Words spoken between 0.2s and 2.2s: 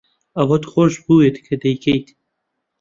ئەوەت خۆش بوێت کە دەیکەیت.